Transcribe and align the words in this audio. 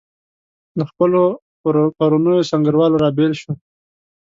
له 0.77 0.83
خپلو 0.91 1.21
پرونیو 1.97 2.47
سنګروالو 2.51 3.01
رابېل 3.03 3.33
شوي. 3.41 3.55